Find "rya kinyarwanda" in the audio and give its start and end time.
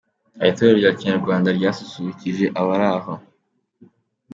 0.79-1.49